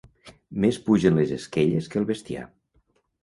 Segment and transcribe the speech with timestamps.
[0.63, 2.47] Més pugen les esquelles que el bestiar.